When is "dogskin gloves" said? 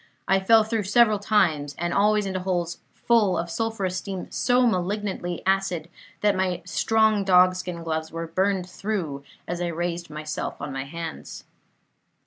7.23-8.11